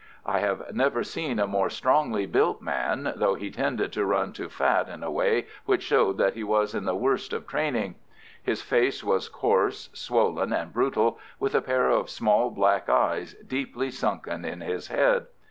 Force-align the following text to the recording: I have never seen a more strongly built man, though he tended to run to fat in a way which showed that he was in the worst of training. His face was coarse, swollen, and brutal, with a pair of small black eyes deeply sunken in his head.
I 0.25 0.39
have 0.39 0.73
never 0.73 1.03
seen 1.03 1.37
a 1.37 1.45
more 1.45 1.69
strongly 1.69 2.25
built 2.25 2.59
man, 2.59 3.13
though 3.17 3.35
he 3.35 3.51
tended 3.51 3.91
to 3.93 4.03
run 4.03 4.33
to 4.33 4.49
fat 4.49 4.89
in 4.89 5.03
a 5.03 5.11
way 5.11 5.45
which 5.65 5.83
showed 5.83 6.17
that 6.17 6.33
he 6.33 6.43
was 6.43 6.73
in 6.73 6.85
the 6.85 6.95
worst 6.95 7.33
of 7.33 7.45
training. 7.45 7.93
His 8.41 8.63
face 8.63 9.03
was 9.03 9.29
coarse, 9.29 9.91
swollen, 9.93 10.53
and 10.53 10.73
brutal, 10.73 11.19
with 11.39 11.53
a 11.53 11.61
pair 11.61 11.91
of 11.91 12.09
small 12.09 12.49
black 12.49 12.89
eyes 12.89 13.35
deeply 13.47 13.91
sunken 13.91 14.43
in 14.43 14.61
his 14.61 14.87
head. 14.87 15.27